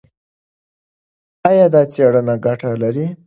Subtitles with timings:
[1.49, 3.05] ایا دا څېړنه ګټه لري؟